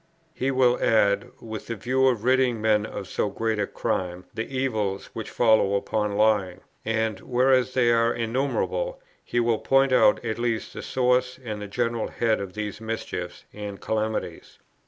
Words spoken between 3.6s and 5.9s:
crime, the evils which follow